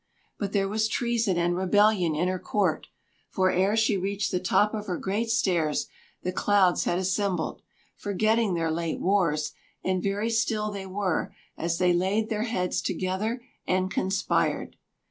[0.39, 2.87] But there was treason and rebellion in her court;
[3.29, 5.85] for ere she reached the top of her great stairs
[6.23, 7.61] the clouds had assembled,
[7.95, 9.51] forgetting their late wars,
[9.83, 14.75] and very still they were as they laid their heads together and conspired.